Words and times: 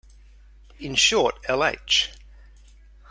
In 0.79 0.95
Short 0.95 1.35
Lh. 1.47 2.09